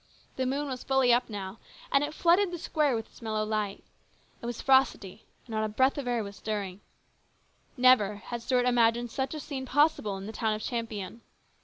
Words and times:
The 0.35 0.47
moon 0.47 0.67
was 0.67 0.83
fully 0.83 1.13
up 1.13 1.29
now, 1.29 1.59
and 1.91 2.03
it 2.03 2.15
flooded 2.15 2.49
the 2.49 2.57
square 2.57 2.95
with 2.95 3.05
its 3.05 3.21
mellow 3.21 3.43
light. 3.45 3.83
It 4.41 4.47
was 4.47 4.59
frosty, 4.59 5.25
and 5.45 5.53
not 5.53 5.63
a 5.63 5.69
breath 5.69 5.95
of 5.99 6.07
air 6.07 6.23
was 6.23 6.37
stirring. 6.37 6.81
Never 7.77 8.15
had 8.15 8.41
Stuart 8.41 8.65
imagined 8.65 9.11
such 9.11 9.35
a 9.35 9.39
scene 9.39 9.67
possible 9.67 10.17
in 10.17 10.25
the 10.25 10.31
town 10.33 10.55
of 10.55 10.63
Champion. 10.63 11.21